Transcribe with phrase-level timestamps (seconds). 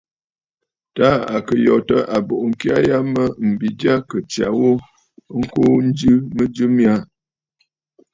[0.95, 4.71] Taà à kɨ̀ yòtə̂ àbùʼu ŋkya ya mə mbi jyâ kɨ̀ tsya ghu
[5.39, 7.01] ŋkuu njɨ mɨjɨ mya aà.